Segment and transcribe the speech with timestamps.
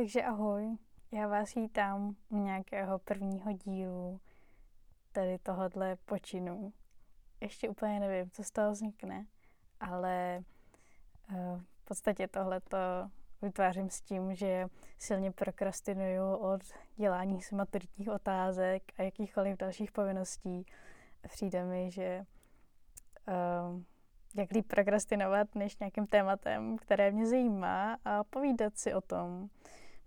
[0.00, 0.76] Takže ahoj,
[1.12, 4.20] já vás vítám u nějakého prvního dílu
[5.12, 6.72] tady tohohle počinu.
[7.40, 9.26] Ještě úplně nevím, co z toho vznikne,
[9.80, 10.44] ale
[11.32, 12.78] uh, v podstatě tohleto
[13.42, 14.66] vytvářím s tím, že
[14.98, 16.60] silně prokrastinuju od
[16.96, 20.66] dělání si maturitních otázek a jakýchkoliv dalších povinností.
[21.28, 22.24] Přijde mi, že
[23.28, 23.82] uh,
[24.36, 29.50] jak líp prokrastinovat než nějakým tématem, které mě zajímá a povídat si o tom.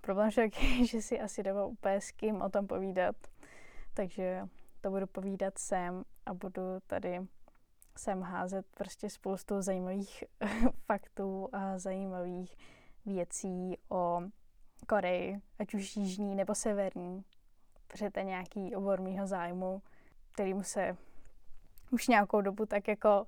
[0.06, 3.16] Problém však je, že si asi doma úplně s kým o tom povídat.
[3.94, 4.48] Takže
[4.82, 7.20] to budu povídat sem a budu tady
[7.98, 10.24] sem házet prostě spoustu zajímavých
[10.86, 12.58] faktů a zajímavých
[13.06, 14.22] věcí o
[14.88, 17.24] Koreji, ať už jižní nebo severní.
[17.88, 19.82] Protože to je nějaký obor mýho zájmu,
[20.32, 20.98] kterýmu se
[21.92, 23.28] už nějakou dobu tak jako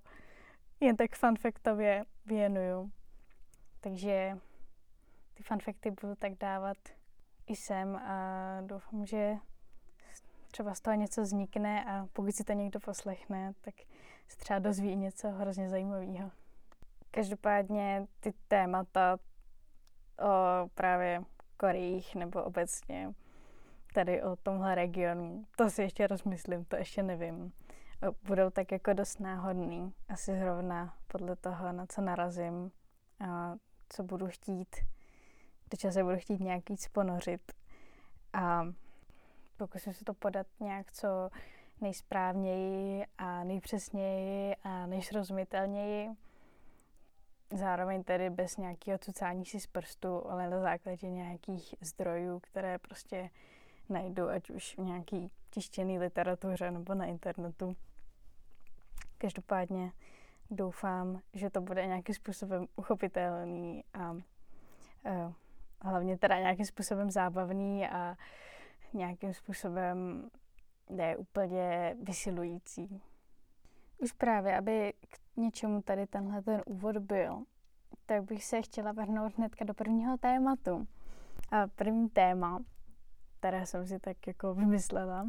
[0.80, 2.92] jen tak fanfaktově věnuju.
[3.80, 4.38] Takže
[5.36, 6.78] ty fanfakty budu tak dávat
[7.48, 9.36] i sem a doufám, že
[10.52, 13.76] třeba z toho něco vznikne a pokud si to někdo poslechne, tak
[14.28, 16.32] se třeba dozví něco hrozně zajímavého.
[17.12, 19.18] Každopádně ty témata
[20.22, 21.24] o právě
[21.58, 23.14] Korejích nebo obecně
[23.94, 27.54] tady o tomhle regionu, to si ještě rozmyslím, to ještě nevím.
[28.24, 32.72] Budou tak jako dost náhodný, asi zrovna podle toho, na co narazím
[33.28, 33.56] a
[33.90, 34.76] co budu chtít,
[35.78, 37.42] čeho se budu chtít nějak víc ponořit.
[38.34, 38.64] A
[39.58, 41.30] pokusím se to podat nějak co
[41.82, 46.10] nejsprávněji a nejpřesněji a nejsrozumitelněji.
[47.54, 53.30] Zároveň tedy bez nějakého cucání si z prstu, ale na základě nějakých zdrojů, které prostě
[53.90, 57.76] najdu, ať už v nějaký tištěný literatuře nebo na internetu.
[59.18, 59.92] Každopádně
[60.52, 64.22] doufám, že to bude nějakým způsobem uchopitelný a uh,
[65.90, 68.16] hlavně teda nějakým způsobem zábavný a
[68.94, 70.30] nějakým způsobem
[70.90, 73.02] ne úplně vysilující.
[73.98, 77.44] Už právě, aby k něčemu tady tenhle ten úvod byl,
[78.06, 80.88] tak bych se chtěla vrhnout hnedka do prvního tématu.
[81.52, 82.60] A první téma,
[83.40, 85.28] které jsem si tak jako vymyslela,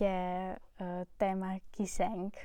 [0.00, 2.36] je uh, téma kiseng,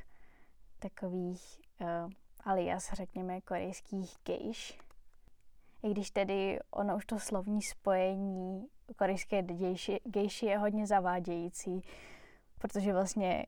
[0.79, 2.11] takových uh,
[2.43, 4.79] alias, řekněme, korejských gejš.
[5.83, 9.43] I když tedy ono už to slovní spojení korejské
[10.03, 11.81] gejši je hodně zavádějící,
[12.59, 13.45] protože vlastně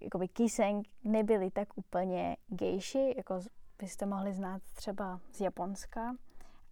[0.00, 3.40] jakoby kiseng nebyli tak úplně gejši, jako
[3.78, 6.14] byste mohli znát třeba z Japonska,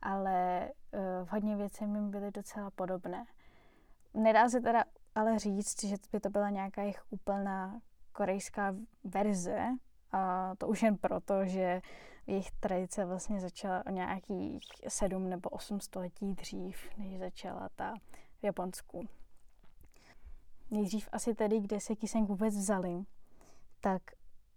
[0.02, 3.24] ale uh, v hodně věcech jim byly docela podobné.
[4.14, 7.80] Nedá se teda ale říct, že by to byla nějaká jejich úplná
[8.12, 9.66] korejská verze,
[10.12, 11.80] a to už jen proto, že
[12.30, 17.94] jejich tradice vlastně začala o nějakých sedm nebo osm století dřív, než začala ta
[18.40, 19.08] v Japonsku.
[20.70, 23.02] Nejdřív asi tedy, kde se Kiseng vůbec vzali,
[23.80, 24.02] tak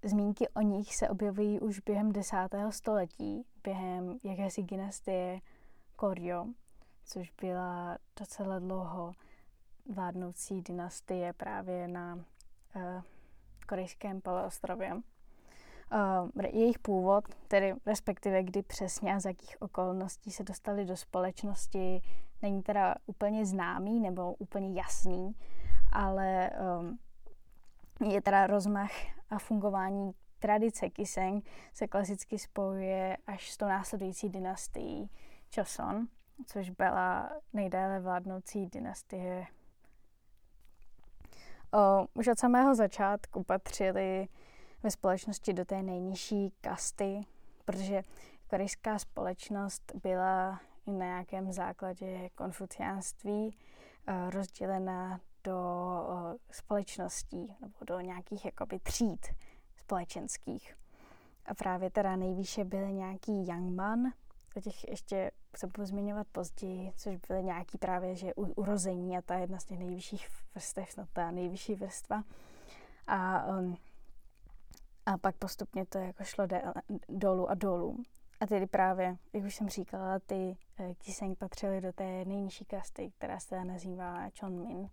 [0.04, 5.42] zmínky o nich se objevují už během desátého století, během jakési dynastie
[5.96, 6.46] Koryo,
[7.06, 9.12] což byla docela dlouho
[9.94, 12.22] vládnoucí dynastie právě na uh,
[13.68, 15.02] korejském poloostrově.
[15.92, 22.02] Uh, jejich původ, tedy respektive kdy přesně a z jakých okolností se dostali do společnosti,
[22.42, 25.36] není teda úplně známý nebo úplně jasný,
[25.92, 26.50] ale
[26.80, 27.00] um,
[28.10, 28.92] je teda rozmach
[29.30, 35.10] a fungování tradice Kiseng se klasicky spojuje až s tou následující dynastií
[35.56, 36.08] Choson,
[36.46, 39.46] což byla nejdéle vládnoucí dynastie.
[41.74, 44.28] O, už od samého začátku patřili
[44.84, 47.22] ve společnosti do té nejnižší kasty,
[47.66, 48.04] protože
[48.50, 53.58] korejská společnost byla na nějakém základě konfuciánství
[54.08, 55.58] eh, rozdělena do
[56.34, 59.28] eh, společností nebo do nějakých jakoby tříd
[59.78, 60.76] společenských.
[61.46, 64.12] A právě teda nejvýše byly nějaký Yangman,
[64.56, 69.36] o těch ještě se budu zmiňovat později, což byly nějaký právě, že urození a ta
[69.36, 72.24] jedna z těch nejvyšších vrstev, no ta nejvyšší vrstva.
[73.08, 73.78] A um,
[75.06, 76.48] a pak postupně to jako šlo
[77.10, 77.98] dolů a dolů.
[78.40, 83.12] A tedy právě, jak už jsem říkala, ty uh, Kiseng patřily do té nejnižší kasty,
[83.18, 84.90] která se nazývá Chonmin, uh,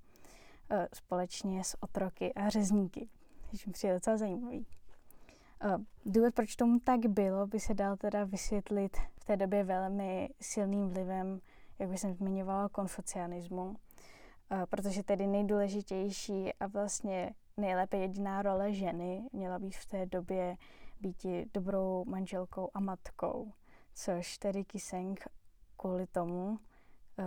[0.94, 3.08] společně s otroky a řezníky,
[3.50, 4.66] což mi přijde docela zajímavý.
[5.64, 10.28] Uh, důvod, proč tomu tak bylo, by se dal teda vysvětlit v té době velmi
[10.40, 11.40] silným vlivem,
[11.78, 13.76] jak už jsem zmiňovala, konfucianismu.
[14.70, 20.56] Protože tedy nejdůležitější a vlastně nejlépe jediná role ženy měla být v té době
[21.00, 23.52] být dobrou manželkou a matkou,
[23.94, 25.28] což tedy Kiseng
[25.76, 26.58] kvůli tomu uh,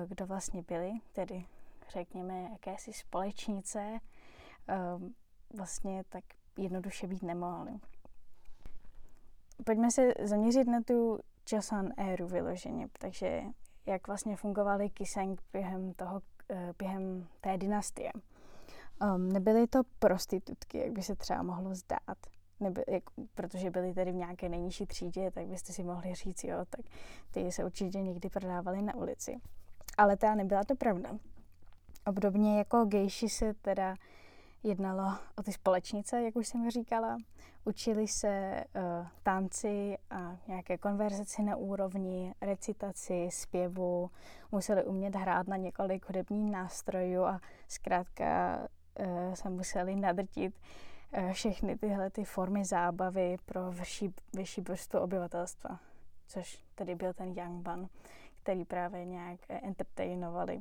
[0.08, 1.46] kdo vlastně byli, tedy
[1.90, 4.00] řekněme jakési společnice,
[4.70, 5.10] uh,
[5.58, 6.24] vlastně tak
[6.58, 7.72] jednoduše být nemohli.
[9.66, 11.20] Pojďme se zaměřit na tu
[11.52, 13.44] Joseon éru vyloženě, takže
[13.86, 18.12] jak vlastně fungovaly Kiseng během, toho, eh, během té dynastie.
[19.02, 22.18] Um, nebyly to prostitutky, jak by se třeba mohlo zdát,
[22.60, 23.04] Neby, jak,
[23.36, 26.86] protože byly tedy v nějaké nejnižší třídě, tak byste si mohli říct, jo, tak
[27.32, 29.40] ty se určitě někdy prodávaly na ulici.
[29.98, 31.10] Ale teda nebyla to pravda.
[32.06, 33.96] Obdobně jako gejši se teda
[34.64, 37.18] jednalo o ty společnice, jak už jsem říkala.
[37.66, 44.10] Učili se uh, tanci a nějaké konverzaci na úrovni, recitaci, zpěvu,
[44.52, 48.60] museli umět hrát na několik hudebních nástrojů a zkrátka
[49.00, 50.60] uh, se museli nadrtit
[51.18, 55.80] uh, všechny tyhle ty formy zábavy pro vyšší, vyšší vrstu obyvatelstva,
[56.28, 57.88] což tedy byl ten Young Ban,
[58.42, 60.60] který právě nějak entertainovali.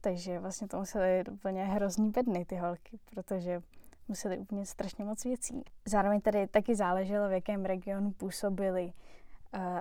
[0.00, 3.62] Takže vlastně to museli úplně hrozný bedny ty holky, protože
[4.08, 5.64] museli úplně strašně moc věcí.
[5.86, 8.92] Zároveň tady taky záleželo, v jakém regionu působili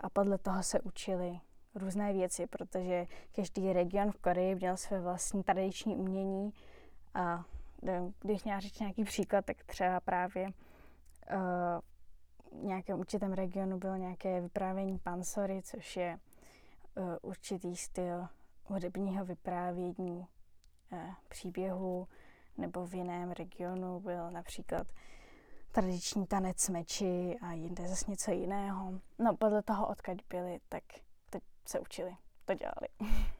[0.04, 1.40] a podle toho se učili
[1.76, 6.54] různé věci, protože každý region v Koreji měl své vlastní tradiční umění
[7.14, 7.46] a
[8.20, 10.52] když měla říct nějaký příklad, tak třeba právě uh,
[12.62, 16.20] v nějakém určitém regionu bylo nějaké vyprávění pansory, což je
[16.96, 18.28] uh, určitý styl
[18.66, 20.28] hudebního vyprávění
[20.92, 22.08] uh, příběhu
[22.58, 24.88] nebo v jiném regionu byl například
[25.72, 28.94] tradiční tanec meči a jinde zase něco jiného.
[29.20, 30.84] No podle toho, odkud byli, tak
[31.30, 32.16] teď se učili,
[32.46, 33.14] to dělali.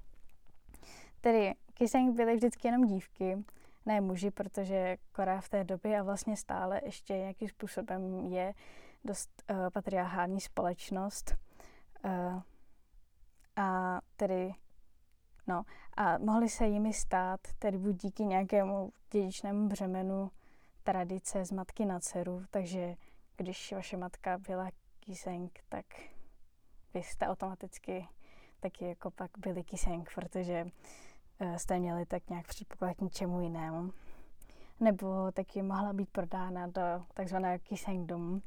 [1.22, 3.44] Tedy Kiseng byly vždycky jenom dívky,
[3.90, 8.54] ne muži, protože Korea v té době a vlastně stále ještě nějakým způsobem je
[9.04, 11.36] dost uh, patriarchální společnost.
[12.06, 12.42] Uh,
[13.56, 14.54] a tedy
[15.50, 15.64] No
[15.98, 20.32] a mohly se jimi stát, tedy buď díky nějakému dědičnému břemenu
[20.84, 22.96] tradice z matky na dceru, takže
[23.38, 24.70] když vaše matka byla
[25.00, 25.86] kýsenk, tak
[26.94, 28.08] vy jste automaticky
[28.60, 30.66] taky jako pak byli kýsenk, protože
[31.58, 33.94] jste měli tak nějak předpoklad k ničemu jinému.
[34.80, 36.82] Nebo taky mohla být prodána do
[37.14, 38.42] takzvaného kýsenk domu,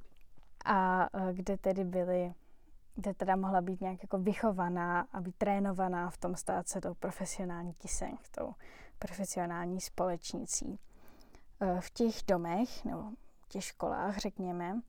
[0.65, 2.35] a uh, kde tedy byly
[2.95, 6.95] kde teda mohla být nějak jako vychovaná a být trénovaná v tom stát se tou
[6.95, 8.55] profesionální kyseň, tou
[8.99, 10.79] profesionální společnicí.
[11.61, 13.03] E, v těch domech, nebo
[13.41, 14.81] v těch školách, řekněme,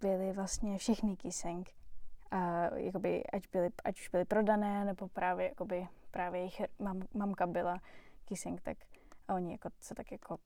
[0.00, 1.70] byly vlastně všechny kysenk,
[2.30, 7.46] a jakoby, ať, byly, ať už byly prodané, nebo právě, jakoby, právě jejich mam, mamka
[7.46, 7.80] byla
[8.24, 8.78] kysenk, tak
[9.28, 10.38] oni jako se tak jako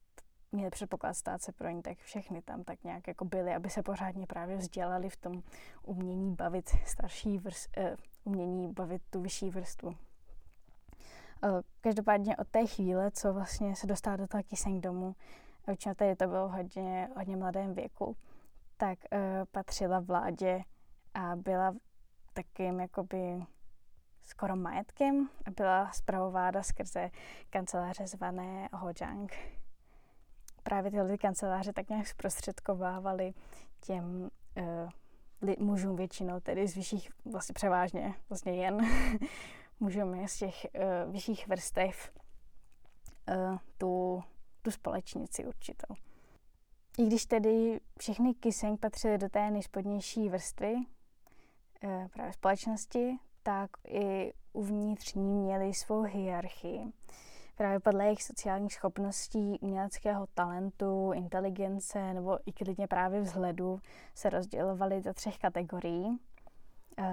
[0.52, 3.82] měli předpoklad stát se pro ní, tak všechny tam tak nějak jako byly, aby se
[3.82, 5.42] pořádně právě vzdělali v tom
[5.82, 7.84] umění bavit starší vrst, uh,
[8.24, 9.88] umění bavit tu vyšší vrstvu.
[9.88, 9.96] Uh,
[11.80, 15.16] každopádně od té chvíle, co vlastně se dostala do toho Kiseng domu,
[15.66, 18.16] většinou tady to bylo hodně, hodně mladém věku,
[18.76, 19.18] tak uh,
[19.50, 20.62] patřila vládě
[21.14, 21.74] a byla
[22.32, 23.46] takým jakoby
[24.24, 27.10] skoro majetkem a byla zpravováda skrze
[27.50, 29.32] kanceláře zvané Hojang
[30.62, 33.34] právě tyhle kanceláře tak nějak zprostředkovávaly
[33.80, 34.30] těm
[35.42, 38.88] uh, mužům většinou, tedy z vyšších, vlastně převážně, vlastně jen
[39.80, 42.12] mužům z těch uh, vyšších vrstev
[43.28, 44.22] uh, tu,
[44.62, 45.94] tu společnici určitou.
[46.98, 50.74] I když tedy všechny Kiseng patřily do té nejspodnější vrstvy
[52.12, 56.92] právě společnosti, tak i uvnitř ní měli svou hierarchii
[57.56, 63.80] právě podle jejich sociálních schopností, uměleckého talentu, inteligence nebo i klidně právě vzhledu
[64.14, 66.18] se rozdělovaly do třech kategorií.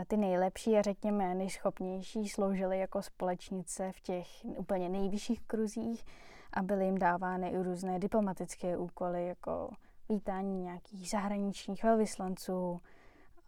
[0.07, 6.05] Ty nejlepší a řekněme nejschopnější sloužily jako společnice v těch úplně nejvyšších kruzích
[6.53, 9.69] a byly jim dávány i různé diplomatické úkoly, jako
[10.09, 12.81] vítání nějakých zahraničních velvyslanců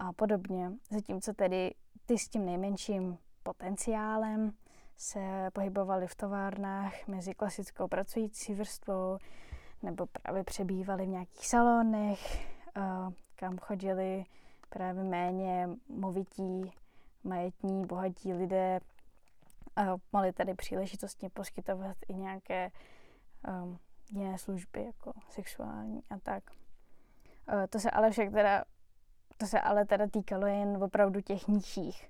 [0.02, 0.72] a podobně.
[0.90, 1.74] Zatímco tedy
[2.06, 4.52] ty s tím nejmenším potenciálem
[4.98, 9.18] se pohybovali v továrnách mezi klasickou pracující vrstvou
[9.84, 12.48] nebo právě přebývali v nějakých salonech,
[13.36, 14.26] kam chodili
[14.70, 16.72] právě méně movití,
[17.24, 18.80] majetní, bohatí lidé
[19.76, 19.82] a
[20.14, 22.72] mohli tady příležitostně poskytovat i nějaké
[23.64, 23.80] um,
[24.12, 26.44] jiné služby, jako sexuální a tak.
[27.70, 28.64] To se ale však teda,
[29.42, 32.08] to se ale teda týkalo jen opravdu těch nižších,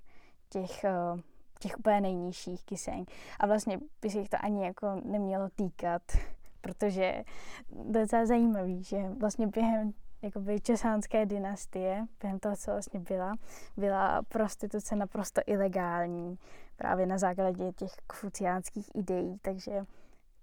[0.50, 1.20] těch uh,
[1.60, 3.06] těch úplně nejnižších kyseň.
[3.40, 6.02] A vlastně by se jich to ani jako nemělo týkat,
[6.62, 7.24] protože
[7.70, 13.36] docela zajímavý, že vlastně během jakoby česánské dynastie, během toho, co vlastně byla,
[13.78, 16.38] byla prostituce naprosto ilegální.
[16.76, 19.86] právě na základě těch kfuciánských ideí, takže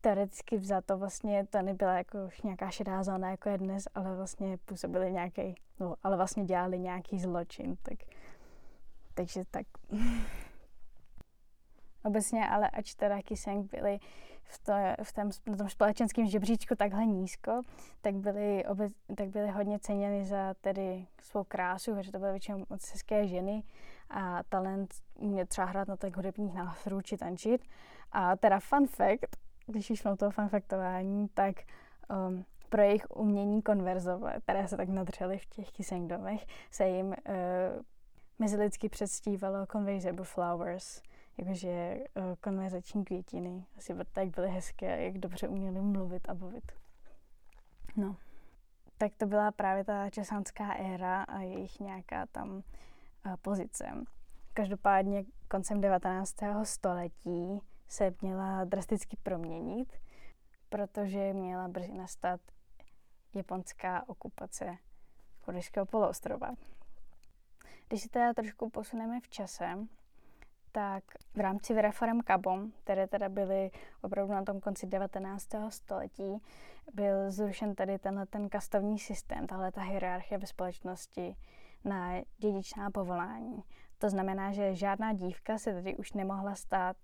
[0.09, 5.13] teoreticky vzato vlastně to nebyla jako nějaká šedá zóna, jako je dnes, ale vlastně působili
[5.13, 7.99] nějaký, no, ale vlastně dělali nějaký zločin, tak,
[9.15, 9.67] takže tak.
[12.05, 13.99] Obecně, ale ač teda Kiseng byli
[14.45, 14.73] v, to,
[15.03, 17.63] v tom, na tom společenském žebříčku takhle nízko,
[18.01, 22.65] tak byli, obec, tak byli hodně ceněni za tedy svou krásu, protože to byly většinou
[22.71, 23.63] moc hezké ženy
[24.11, 27.65] a talent mě třeba hrát na těch hudebních nástrojů či tančit.
[28.13, 31.57] A teda fun fact, když už mám toho fun factování, tak
[32.29, 37.15] um, pro jejich umění konverzovat, které se tak nadřely v těch Kisengdomech, se jim uh,
[38.39, 41.03] mezilidsky předstívalo conversable flowers,
[41.39, 43.65] jakože uh, konverzační květiny.
[43.79, 46.73] Asi tak byly hezké, jak dobře uměli mluvit a bavit.
[47.97, 48.17] No.
[48.99, 52.63] Tak to byla právě ta česánská éra a jejich nějaká tam uh,
[53.43, 53.85] pozice.
[54.55, 56.35] Každopádně koncem 19.
[56.63, 59.93] století se měla drasticky proměnit,
[60.69, 62.41] protože měla brzy nastat
[63.35, 64.77] japonská okupace
[65.41, 66.55] korejského poloostrova.
[67.89, 69.79] Když se teda trošku posuneme v čase,
[70.73, 71.05] tak
[71.35, 73.71] v rámci reform Kabom, které teda byly
[74.03, 75.49] opravdu na tom konci 19.
[75.69, 76.43] století,
[76.95, 81.37] byl zrušen tady tenhle ten kastovní systém, tahle ta hierarchie ve společnosti
[81.85, 83.65] na dědičná povolání.
[83.99, 86.97] To znamená, že žádná dívka se tady už nemohla stát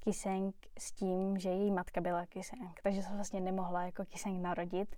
[0.00, 4.96] Kiseng s tím, že její matka byla Kiseng, takže se vlastně nemohla jako Kiseng narodit,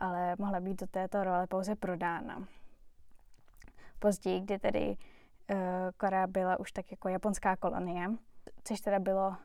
[0.00, 2.48] ale mohla být do této role pouze prodána.
[3.98, 4.96] Později, kdy tedy
[5.50, 5.56] uh,
[5.96, 8.10] Korea byla už tak jako japonská kolonie,
[8.64, 9.36] což teda bylo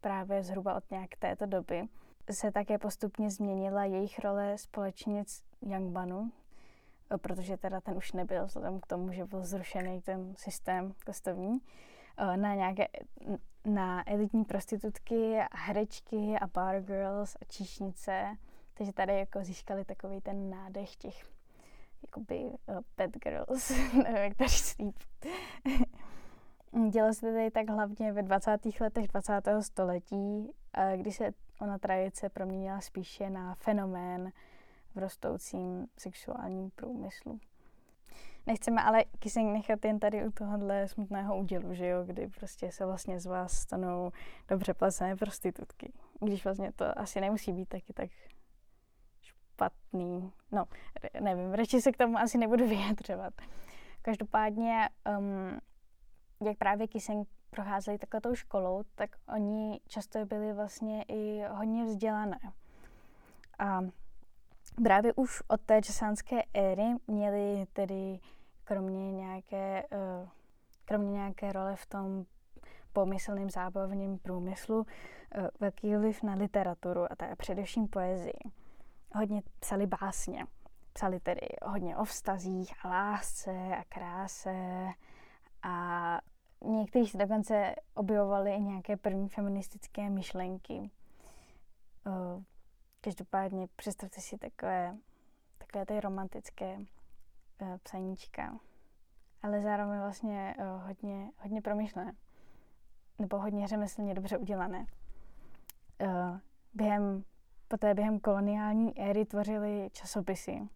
[0.00, 1.88] právě zhruba od nějak této doby,
[2.30, 6.32] se také postupně změnila jejich role společnic Yangbanu,
[7.16, 11.58] protože teda ten už nebyl, vzhledem k tomu, že byl zrušený ten systém kostovní,
[12.36, 12.88] na nějaké
[13.64, 18.36] na elitní prostitutky a herečky a bar girls a číšnice.
[18.74, 21.24] Takže tady jako získali takový ten nádech těch
[22.02, 24.76] jakoby uh, bad girls, nevím, jak to říct
[26.90, 28.60] Dělo se tady tak hlavně ve 20.
[28.80, 29.32] letech 20.
[29.60, 30.50] století,
[30.96, 34.32] kdy se ona tradice proměnila spíše na fenomén
[34.94, 37.40] v rostoucím sexuálním průmyslu.
[38.46, 42.86] Nechceme ale Kissing nechat jen tady u tohohle smutného údělu, že jo, kdy prostě se
[42.86, 44.10] vlastně z vás stanou
[44.48, 45.92] dobře placené prostitutky.
[46.20, 48.10] Když vlastně to asi nemusí být taky tak
[49.20, 50.32] špatný.
[50.52, 50.64] No,
[51.20, 53.34] nevím, radši se k tomu asi nebudu vyjadřovat.
[54.02, 55.60] Každopádně, um,
[56.46, 62.38] jak právě Kissing procházeli takhle tou školou, tak oni často byli vlastně i hodně vzdělané.
[63.58, 63.80] A
[64.84, 68.20] právě už od té časánské éry měli tedy
[68.64, 70.28] kromě nějaké, uh,
[70.84, 72.24] kromě nějaké role v tom
[72.92, 74.84] pomyslným zábavním průmyslu uh,
[75.60, 78.40] velký vliv na literaturu a tak především poezii.
[79.14, 80.46] Hodně psali básně.
[80.92, 84.86] Psali tedy hodně o vztazích a lásce a kráse
[85.62, 86.18] a
[86.64, 90.90] někteří se dokonce objevovali i nějaké první feministické myšlenky.
[93.00, 94.96] Každopádně představte si takové,
[95.58, 98.58] takové ty romantické uh, psaníčka,
[99.42, 102.12] ale zároveň vlastně uh, hodně, hodně promyšlené,
[103.18, 104.86] nebo hodně řemeslně dobře udělané.
[106.00, 106.38] Uh,
[106.74, 107.24] během,
[107.68, 110.68] poté během koloniální éry tvořili časopisy,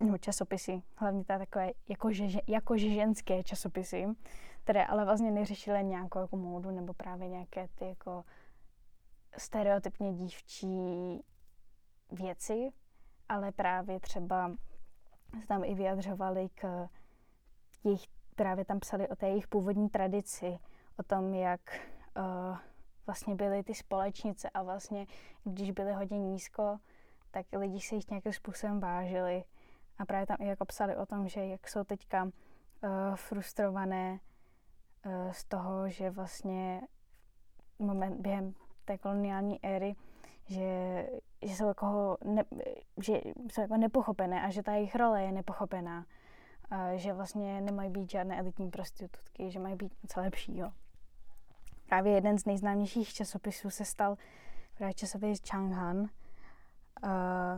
[0.00, 4.06] nebo časopisy, hlavně ta takové jako, že, jako ženské časopisy,
[4.64, 8.24] které ale vlastně neřešily nějakou jako módu nebo právě nějaké ty jako
[9.38, 11.22] stereotypně dívčí
[12.10, 12.72] věci,
[13.28, 14.52] ale právě třeba
[15.40, 16.88] se tam i vyjadřovali k
[17.84, 20.58] jejich, právě tam psali o té jejich původní tradici,
[20.98, 21.60] o tom, jak
[22.16, 22.56] uh,
[23.06, 25.06] vlastně byly ty společnice a vlastně,
[25.44, 26.78] když byly hodně nízko,
[27.30, 29.44] tak lidi se jich nějakým způsobem vážili.
[29.98, 32.30] A právě tam i jako psali o tom, že jak jsou teďka uh,
[33.14, 34.20] frustrované
[35.06, 36.80] uh, z toho, že vlastně
[37.78, 39.96] moment během té koloniální éry
[40.46, 41.06] že,
[41.46, 42.44] že jsou jako, ne,
[43.02, 43.20] že
[43.52, 46.06] jsou jako nepochopené a že ta jejich role je nepochopená.
[46.70, 50.72] A že vlastně nemají být žádné elitní prostitutky, že mají být něco lepšího.
[51.88, 54.16] Právě jeden z nejznámějších časopisů se stal
[54.78, 56.06] právě časopis Changhan,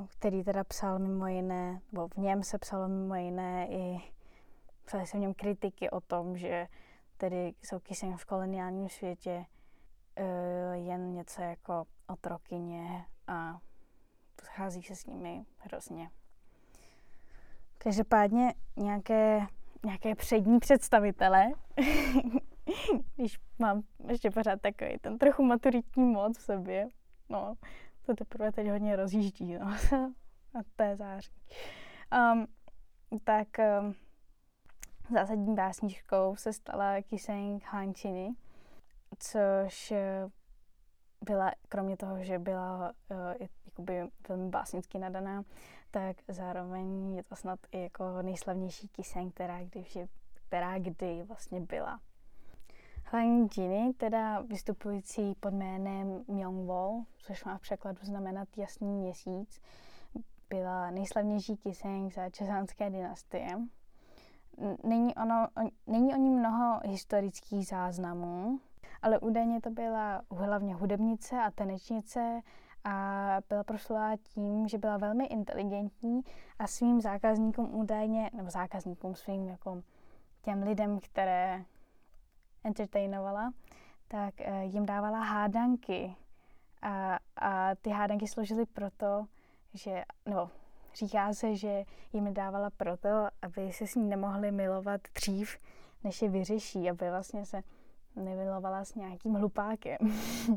[0.09, 4.00] který teda psal mimo jiné, nebo v něm se psalo mimo jiné i
[4.85, 6.66] psali se v něm kritiky o tom, že
[7.16, 9.45] tedy jsou kysem v koloniálním světě
[10.18, 13.59] uh, jen něco jako otrokyně a
[14.45, 16.11] schází se s nimi hrozně.
[17.78, 19.47] Každopádně nějaké,
[19.85, 21.52] nějaké přední představitele
[23.16, 26.88] když mám ještě pořád takový ten trochu maturitní moc v sobě.
[27.28, 27.54] No,
[28.07, 29.66] to teprve teď hodně rozjíždí, no.
[30.54, 31.33] A to je září.
[32.33, 32.47] Um,
[33.25, 33.49] tak
[33.80, 33.95] um,
[35.14, 38.30] zásadní básničkou se stala Kiseng Hanchini,
[39.18, 39.92] což
[41.29, 45.45] byla, kromě toho, že byla uh, jakoby velmi básnicky nadaná,
[45.91, 49.85] tak zároveň je to snad i jako nejslavnější kyseň, která kdy,
[50.35, 52.01] která kdy vlastně byla.
[53.05, 59.61] Hlavní Jini, teda vystupující pod jménem Myongwol, což má v překladu znamenat jasný měsíc,
[60.51, 63.49] byla nejslavnější kyseň za česánské dynastie.
[64.85, 65.49] Není, ono,
[65.87, 68.59] není o ní mnoho historických záznamů,
[69.02, 72.40] ale údajně to byla hlavně hudebnice a tanečnice
[72.85, 76.21] a byla proslulá tím, že byla velmi inteligentní
[76.59, 79.83] a svým zákazníkům údajně, nebo zákazníkům svým jako
[80.43, 81.64] těm lidem, které
[82.64, 83.52] entertainovala,
[84.09, 86.17] tak eh, jim dávala hádanky.
[86.83, 89.26] A, a ty hádanky sloužily proto,
[89.75, 90.50] že, no,
[90.95, 93.09] říká se, že jim dávala proto,
[93.43, 95.59] aby se s ní nemohli milovat dřív,
[96.05, 97.62] než je vyřeší, aby vlastně se
[98.25, 99.99] nemilovala s nějakým hlupákem.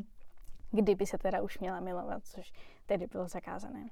[0.70, 2.52] Kdyby se teda už měla milovat, což
[2.86, 3.90] tedy bylo zakázané.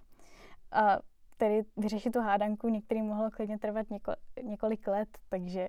[0.72, 0.98] A
[1.36, 4.12] tedy vyřešit tu hádanku některým mohlo klidně trvat něko,
[4.42, 5.68] několik let, takže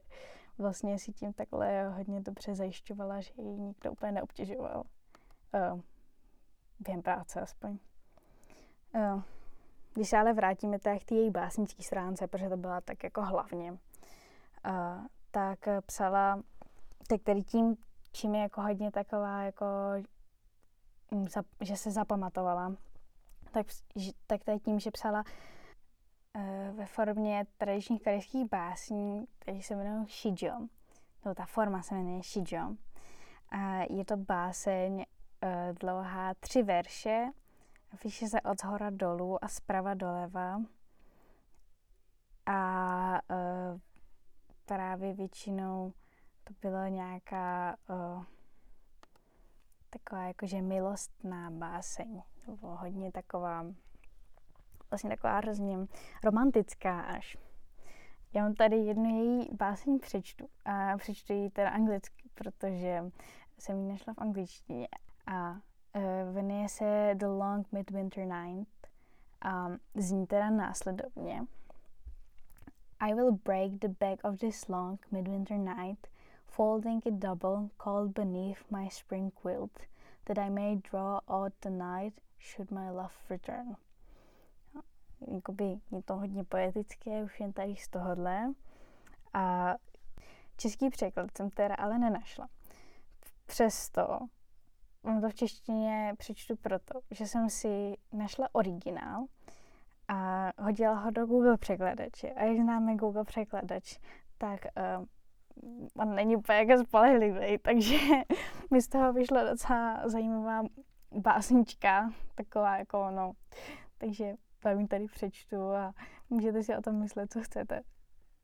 [0.58, 4.84] vlastně si tím takhle hodně dobře zajišťovala, že ji nikdo úplně neobtěžoval.
[5.74, 5.80] Uh,
[6.80, 7.78] během práce aspoň.
[8.96, 9.22] Uh,
[9.94, 13.22] když se ale vrátíme tak k té její básnické stránce, protože to byla tak jako
[13.22, 13.78] hlavně, uh,
[15.32, 16.42] tak psala,
[17.08, 17.78] tak tady tím,
[18.12, 19.66] čím je jako hodně taková, jako,
[21.12, 21.26] mm,
[21.62, 22.76] že se zapamatovala,
[23.52, 23.68] tak,
[24.28, 25.24] tak tady tím, že psala
[26.36, 30.68] uh, ve formě tradičních korejských básní, které se jmenují shijo.
[31.26, 32.76] No, ta forma se jmenuje shijo.
[33.50, 37.26] A je to báseň uh, dlouhá tři verše,
[38.02, 40.62] píše se od zhora dolů a zprava doleva.
[42.46, 43.80] A uh,
[44.66, 45.94] právě většinou
[46.62, 48.24] bylo nějaká uh,
[49.90, 52.22] taková jakože milostná báseň.
[52.46, 53.66] Bylo hodně taková
[54.92, 55.78] vlastně taková hrozně
[56.24, 57.38] romantická až.
[58.34, 63.12] Já mám tady jednu její báseň přečtu a přečtu ji teda anglicky, protože
[63.60, 64.88] jsem ji našla v angličtině
[65.28, 68.88] a uh, jmenuje se The Long Midwinter Night
[69.42, 71.46] a zní teda následovně.
[73.00, 76.08] I will break the back of this long midwinter night,
[76.52, 79.88] folding it double, cold beneath my spring quilt,
[80.26, 83.76] that I may draw out the night should my love return
[85.28, 88.54] jakoby je to hodně poetické, už jen tady z tohohle.
[89.34, 89.76] A
[90.58, 92.50] český překlad jsem teda ale nenašla.
[93.46, 94.20] Přesto
[95.04, 99.26] mám to v češtině přečtu proto, že jsem si našla originál
[100.08, 102.30] a hodila ho do Google překladače.
[102.30, 104.00] A jak známe Google překladač,
[104.38, 104.60] tak
[105.00, 105.06] uh,
[105.96, 107.98] on není úplně jako spolehlivý, takže
[108.72, 110.64] mi z toho vyšla docela zajímavá
[111.12, 113.32] básnička, taková jako no.
[113.98, 115.94] Takže vám ji tady přečtu a
[116.30, 117.82] můžete si o tom myslet, co chcete.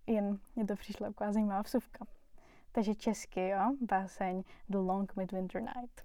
[0.08, 2.06] Jen mě to přišla taková zajímavá vsuvka.
[2.72, 6.02] Takže česky, jo, báseň The Long Midwinter Night.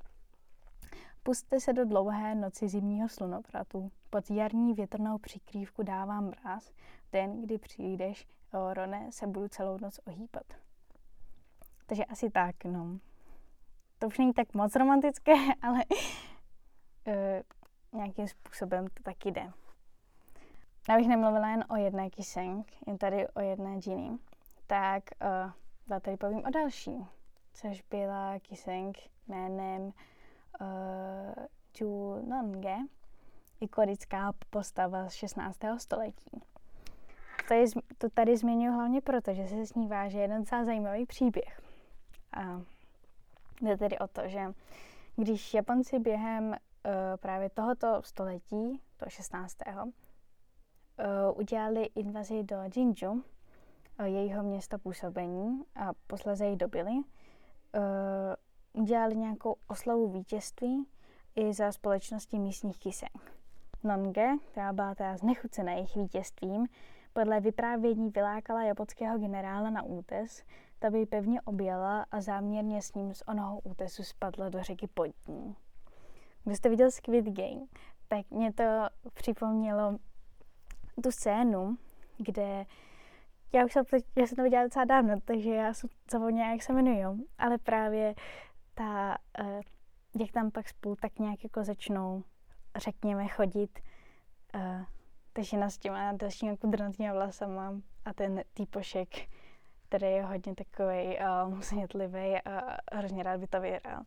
[1.22, 3.90] Puste se do dlouhé noci zimního slunovratu.
[4.10, 6.72] Pod jarní větrnou přikrývku dávám mráz.
[7.12, 8.28] Den, kdy přijdeš,
[8.72, 10.44] Rone, se budu celou noc ohýbat.
[11.92, 12.98] Takže asi tak, no.
[13.98, 15.78] To už není tak moc romantické, ale
[17.07, 17.14] uh,
[18.00, 19.52] nějakým způsobem to taky jde.
[20.88, 24.18] Abych nemluvila jen o jedné Kiseng, jen tady o jedné Ginny,
[24.66, 25.02] tak
[25.88, 27.07] uh, tady povím o další,
[27.55, 31.44] což byla Kiseng jménem uh,
[31.81, 32.76] Ju Nonge,
[33.61, 35.59] ikonická postava z 16.
[35.78, 36.42] století.
[37.48, 37.66] To, je,
[37.98, 41.62] to tady zmiňuji hlavně proto, že se s ní váže jeden docela zajímavý příběh.
[42.33, 42.62] A
[43.61, 44.40] jde tedy o to, že
[45.16, 46.57] když Japonci během uh,
[47.16, 49.92] právě tohoto století, toho 16 uh,
[51.35, 53.23] udělali invazi do Jinju, uh,
[54.05, 56.90] jejího města působení a posledně ji dobili.
[56.92, 57.03] Uh,
[58.73, 60.87] udělali nějakou oslavu vítězství
[61.37, 63.33] i za společnosti místních kiseng.
[63.85, 66.66] Nonge, která byla teda znechucená jejich vítězstvím,
[67.12, 70.42] podle vyprávění vylákala japonského generála na útes,
[70.83, 75.57] ta by pevně objela a záměrně s ním z onoho útesu spadla do řeky Podní.
[76.45, 77.66] Když jste viděl Squid Game,
[78.09, 78.64] tak mě to
[79.14, 79.99] připomnělo
[81.03, 81.77] tu scénu,
[82.18, 82.66] kde
[83.53, 86.62] já už jsem to, já jsem to viděla docela dávno, takže já jsem zapomněla, jak
[86.62, 88.14] se jmenují, ale právě
[88.75, 89.61] ta, uh,
[90.21, 92.23] jak tam pak spolu tak nějak jako začnou,
[92.77, 93.79] řekněme, chodit,
[94.55, 94.85] uh,
[95.33, 99.09] ta žena s těma dalšími kudrnatýma vlasama a ten týpošek,
[99.92, 104.02] který je hodně takový uh, snětlivý a hrozně rád by to vyhrál.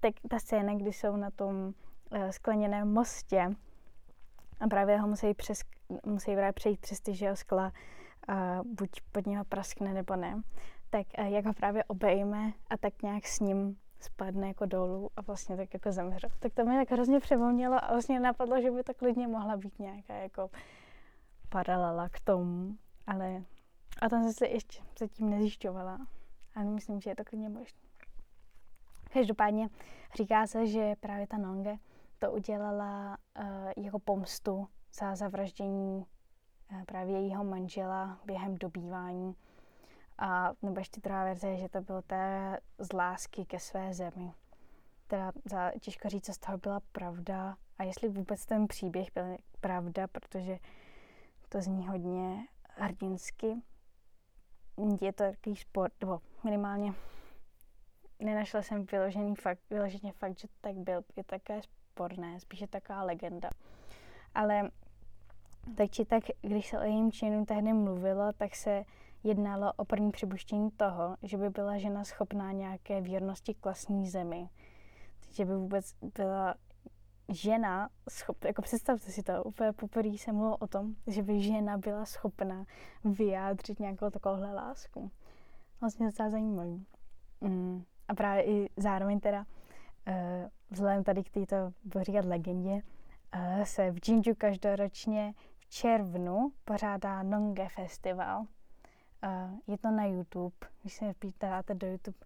[0.00, 3.50] Tak ta scéna, kdy jsou na tom uh, skleněném mostě
[4.60, 5.60] a právě ho musí, přes,
[6.06, 7.72] musí právě přejít přes ty žeho skla,
[8.28, 8.34] uh,
[8.74, 10.42] buď pod něho praskne nebo ne,
[10.90, 15.20] tak uh, jak ho právě obejme a tak nějak s ním spadne jako dolů a
[15.20, 16.28] vlastně tak jako zemře.
[16.38, 19.78] Tak to mě tak hrozně převonilo a vlastně napadlo, že by to klidně mohla být
[19.78, 20.50] nějaká jako
[21.48, 23.42] paralela k tomu, ale
[23.98, 26.06] a tam jsem se ještě zatím nezjišťovala.
[26.54, 27.80] Ale myslím, že je to klidně možné.
[29.12, 29.68] Každopádně
[30.16, 31.76] říká se, že právě ta Nonge
[32.18, 33.44] to udělala uh,
[33.84, 36.06] jako pomstu za zavraždění
[36.72, 39.34] uh, právě jejího manžela během dobývání.
[40.18, 44.32] A nebo ještě druhá verze, že to bylo té z lásky ke své zemi.
[45.06, 49.36] Teda za, těžko říct, co z toho byla pravda a jestli vůbec ten příběh byl
[49.60, 50.58] pravda, protože
[51.48, 53.62] to zní hodně hrdinsky.
[55.00, 56.94] Je to takový sport, nebo minimálně
[58.18, 61.02] nenašla jsem vyložený fakt, vyloženě fakt, že to tak byl.
[61.16, 63.50] Je také sporné, spíše taková legenda.
[64.34, 64.70] Ale
[65.76, 68.84] tak či tak, když se o jejím činu tehdy mluvilo, tak se
[69.24, 74.48] jednalo o první přibuštění toho, že by byla žena schopná nějaké věrnosti k vlastní zemi.
[75.30, 76.54] Že by vůbec byla
[77.28, 81.78] žena schopná, jako představte si to, úplně poprvé jsem mluvil o tom, že by žena
[81.78, 82.64] byla schopná
[83.04, 85.10] vyjádřit nějakou takovouhle lásku.
[85.80, 86.86] Vlastně docela zajímavý.
[87.40, 87.84] Mm.
[88.08, 89.46] A právě i zároveň teda,
[90.08, 90.14] uh,
[90.70, 92.70] vzhledem tady k této, budu říkat legendě,
[93.34, 98.40] uh, se v Jinju každoročně v červnu pořádá Nonge Festival.
[98.40, 102.18] Uh, je to na YouTube, když se dáte do YouTube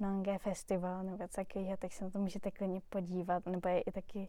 [0.00, 3.92] Nonge Festival nebo něco takového, tak se na to můžete klidně podívat, nebo je i
[3.92, 4.28] taky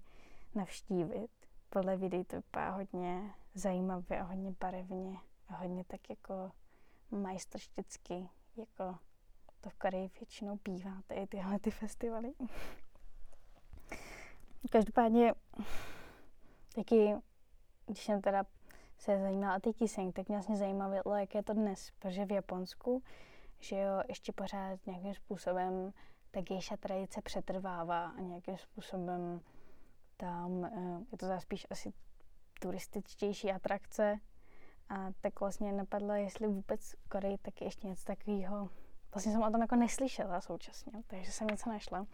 [0.55, 1.31] navštívit.
[1.69, 6.51] Podle videí to vypadá hodně zajímavě a hodně barevně a hodně tak jako
[7.11, 8.97] majstršticky, jako
[9.61, 12.33] to v Koreji většinou bývá, tady tyhle ty festivaly.
[14.69, 15.33] Každopádně
[16.75, 17.15] taky,
[17.85, 18.45] když jsem teda
[18.97, 22.31] se zajímala o ty kiseng, tak mě vlastně zajímalo, jak je to dnes, protože v
[22.31, 23.03] Japonsku,
[23.59, 25.93] že jo, ještě pořád nějakým způsobem
[26.31, 29.41] ta gejša tradice přetrvává a nějakým způsobem
[30.21, 30.69] tam eh,
[31.11, 31.93] je to spíš asi
[32.61, 34.19] turističtější atrakce.
[34.89, 38.69] A tak vlastně napadlo, jestli vůbec v Koreji taky ještě něco takového.
[39.13, 42.07] Vlastně jsem o tom jako neslyšela současně, takže jsem něco našla.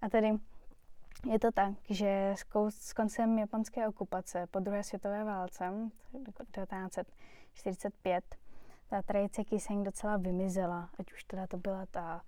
[0.00, 0.30] A tedy
[1.32, 2.34] je to tak, že
[2.68, 5.72] s koncem japonské okupace po druhé světové válce
[6.12, 8.24] 1945
[8.88, 12.24] ta tradice kiseng docela vymizela, ať už teda to byla ta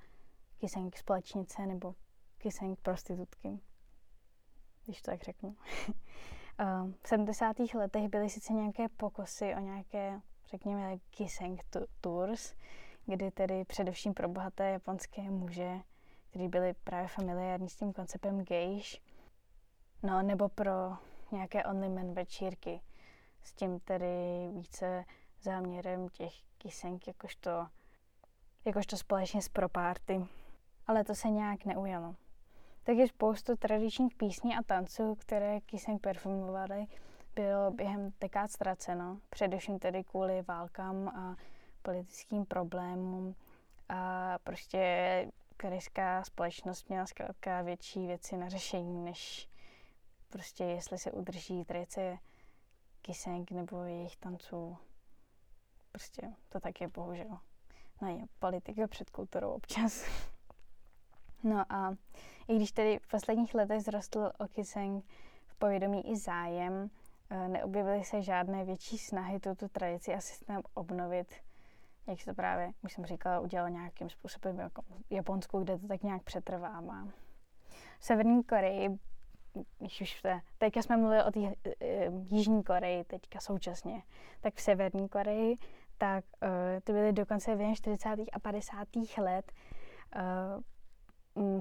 [0.59, 1.95] kiseng společnice nebo
[2.39, 3.61] kiseng prostitutky
[4.91, 5.57] když to tak řeknu.
[7.03, 7.57] v 70.
[7.75, 11.61] letech byly sice nějaké pokusy o nějaké, řekněme, kissing
[12.01, 12.55] tours,
[13.07, 15.81] kdy tedy především pro bohaté japonské muže,
[16.31, 19.03] kteří byli právě familiární s tím konceptem gejš,
[20.03, 20.73] no nebo pro
[21.33, 22.81] nějaké only men večírky,
[23.43, 25.05] s tím tedy více
[25.43, 27.67] záměrem těch kissing jakožto,
[28.65, 30.27] jakožto společně s pro party.
[30.87, 32.15] Ale to se nějak neujalo
[32.85, 36.87] tak je spoustu tradičních písní a tanců, které Kissing performovaly,
[37.35, 41.37] bylo během dekád ztraceno, především tedy kvůli válkám a
[41.83, 43.35] politickým problémům.
[43.89, 45.27] A prostě
[45.61, 49.49] korejská společnost měla zkrátka větší věci na řešení, než
[50.31, 52.19] prostě jestli se udrží tradice
[53.03, 54.77] Kissing nebo jejich tanců.
[55.93, 57.39] Prostě to tak je bohužel.
[58.03, 60.05] No je politika před kulturou občas.
[61.43, 61.95] No a
[62.51, 65.05] i když tedy v posledních letech zrostl Okiseng
[65.47, 66.91] v povědomí i zájem,
[67.31, 71.35] eh, neobjevily se žádné větší snahy tuto tradici a systém obnovit,
[72.07, 76.03] jak se to právě, už jsem říkala, udělal nějakým způsobem jako Japonsku, kde to tak
[76.03, 77.09] nějak přetrvává.
[77.99, 78.89] V Severní Koreji,
[79.79, 81.53] když už te, teďka jsme mluvili o té uh,
[82.33, 84.03] Jižní Koreji, teďka současně,
[84.41, 85.57] tak v Severní Koreji,
[85.99, 86.49] tak uh,
[86.85, 88.09] ty byly dokonce během 40.
[88.33, 88.89] a 50.
[89.19, 89.53] let
[90.17, 90.63] uh,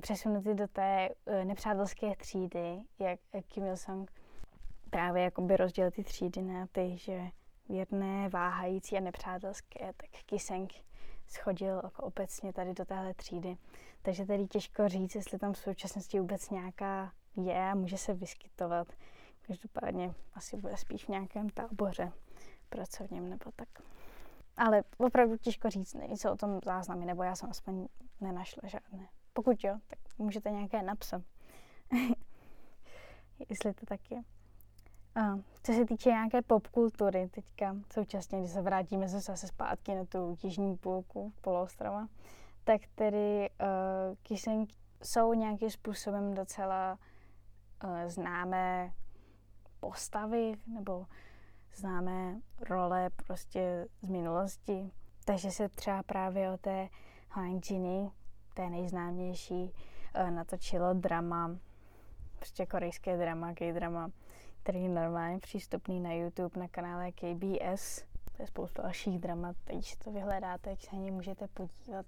[0.02, 4.06] přesunuty do té uh, nepřátelské třídy, jak Kim Il-sung
[4.90, 7.22] právě jakoby rozdělil ty třídy na ty, že
[7.70, 10.74] věrné, váhající a nepřátelské, tak Kiseng
[11.28, 13.58] schodil jako obecně tady do téhle třídy.
[14.02, 18.88] Takže tady těžko říct, jestli tam v současnosti vůbec nějaká je a může se vyskytovat.
[19.42, 22.12] Každopádně asi bude spíš v nějakém táboře
[22.70, 23.70] pracovním nebo tak.
[24.58, 27.88] ale opravdu těžko říct, nejsou o tom záznamy, nebo já jsem aspoň
[28.22, 29.08] nenašla žádné.
[29.40, 31.22] Pokud jo, tak můžete nějaké napsat.
[33.50, 34.22] Jestli to tak je.
[35.16, 40.38] A co se týče nějaké popkultury teďka, současně, když se vrátíme zase zpátky na tu
[40.44, 42.08] jižní půlku poloostrova,
[42.64, 47.00] tak tedy uh, kysenky jsou nějakým způsobem docela
[47.84, 48.94] uh, známé
[49.80, 51.06] postavy nebo
[51.76, 54.92] známé role prostě z minulosti.
[55.26, 56.90] Takže se třeba právě o té
[57.30, 57.62] Han
[58.58, 59.74] Jini, té nejznámější,
[60.22, 61.52] uh, natočilo drama,
[62.36, 64.12] prostě korejské drama, gay drama,
[64.64, 68.04] který je normálně přístupný na YouTube na kanále KBS.
[68.38, 72.06] To je spoustu dalších dramat, teď to vyhledáte, jak se na ně můžete podívat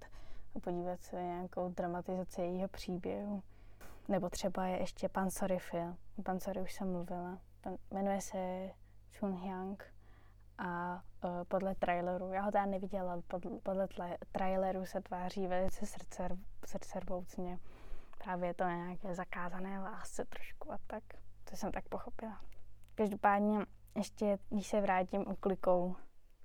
[0.56, 3.42] a podívat se na nějakou dramatizaci jejího příběhu.
[4.08, 5.96] Nebo třeba je ještě Pan Sorry film.
[6.24, 7.38] Pan Sorry už jsem mluvila.
[7.60, 8.70] Pan, jmenuje se
[9.18, 9.84] Chun Hyang
[10.58, 13.22] a uh, podle traileru, já ho teda neviděla,
[13.62, 16.28] podle tle, traileru se tváří velice srdce,
[16.66, 17.58] srdcervoucně.
[18.24, 21.02] Právě je to nějaké zakázané lásce trošku a tak.
[21.50, 22.40] To jsem tak pochopila.
[22.94, 23.58] Každopádně
[23.96, 25.96] ještě, když se vrátím uklikou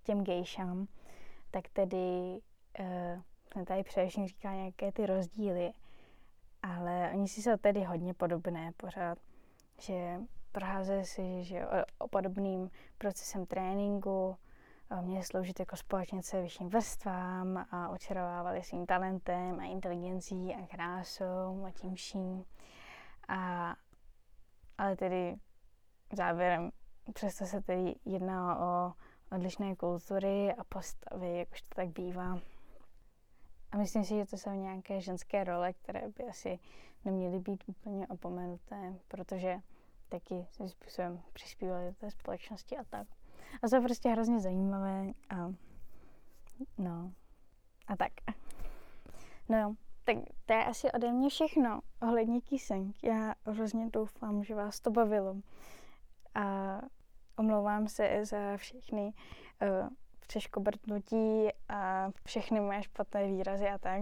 [0.03, 0.87] těm gejšám,
[1.51, 2.39] tak tedy
[2.79, 3.21] uh,
[3.53, 5.73] jsem tady především říkala nějaké ty rozdíly,
[6.61, 9.17] ale oni si jsou tedy hodně podobné pořád,
[9.81, 10.19] že
[10.51, 14.37] proházejí si že o podobným procesem tréninku,
[15.01, 21.71] měli sloužit jako společnice vyšším vrstvám a očarovávali svým talentem a inteligencí a krásou a
[21.71, 22.45] tím vším.
[23.27, 23.75] A,
[24.77, 25.35] ale tedy
[26.13, 26.71] závěrem,
[27.13, 28.93] přesto se tedy jedná o
[29.35, 32.39] odlišné kultury a postavy, jak už to tak bývá.
[33.71, 36.59] A myslím si, že to jsou nějaké ženské role, které by asi
[37.05, 39.59] neměly být úplně opomenuté, protože
[40.09, 43.07] taky svým způsobem přispívaly do té společnosti a tak.
[43.63, 45.53] A to je prostě hrozně zajímavé a
[46.77, 47.11] no
[47.87, 48.11] a tak.
[49.49, 52.93] No jo, tak to je asi ode mě všechno ohledně kýseň.
[53.03, 55.35] Já hrozně doufám, že vás to bavilo.
[56.35, 56.77] A
[57.37, 59.13] omlouvám se za všechny
[59.61, 59.89] uh,
[60.27, 64.01] přeškobrtnutí a všechny moje špatné výrazy a tak.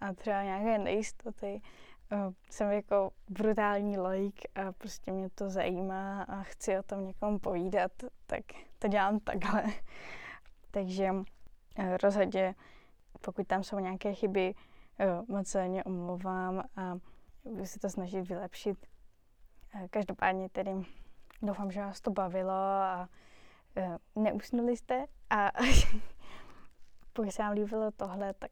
[0.00, 1.62] A třeba nějaké nejistoty.
[2.12, 7.38] Uh, jsem jako brutální laik a prostě mě to zajímá a chci o tom někomu
[7.38, 7.92] povídat,
[8.26, 8.44] tak
[8.78, 9.64] to dělám takhle.
[10.70, 11.24] Takže uh,
[12.02, 12.54] rozhodně,
[13.20, 14.54] pokud tam jsou nějaké chyby,
[15.00, 16.98] uh, moc se ně omlouvám a
[17.44, 18.86] budu se to snažit vylepšit.
[19.90, 20.72] Každopádně tedy
[21.42, 23.08] doufám, že vás to bavilo a
[24.16, 25.50] neusnuli jste a
[27.12, 28.50] pokud se vám líbilo tohle, tak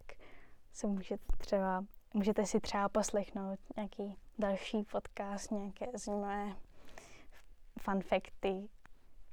[0.73, 6.57] se můžete třeba, můžete si třeba poslechnout nějaký další podcast, nějaké zajímavé
[7.81, 8.68] fun facty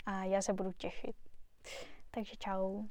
[0.05, 1.15] a já se budu těšit.
[2.11, 2.83] Takže čau.